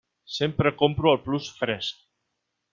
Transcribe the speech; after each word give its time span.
Sempre 0.37 0.71
compro 0.79 1.11
al 1.13 1.21
Plus 1.29 1.53
Fresc. 1.61 2.03